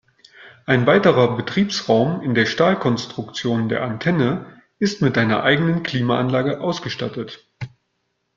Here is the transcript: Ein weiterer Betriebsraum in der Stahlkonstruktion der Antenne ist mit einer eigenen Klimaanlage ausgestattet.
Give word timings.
Ein 0.65 0.87
weiterer 0.87 1.35
Betriebsraum 1.37 2.21
in 2.23 2.33
der 2.33 2.47
Stahlkonstruktion 2.47 3.69
der 3.69 3.83
Antenne 3.83 4.59
ist 4.79 5.03
mit 5.03 5.15
einer 5.15 5.43
eigenen 5.43 5.83
Klimaanlage 5.83 6.59
ausgestattet. 6.59 7.45